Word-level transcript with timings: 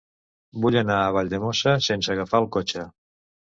Vull 0.63 0.77
anar 0.81 0.95
a 1.01 1.11
Valldemossa 1.17 1.75
sense 1.91 2.17
agafar 2.17 2.43
el 2.47 2.51
cotxe. 2.59 2.91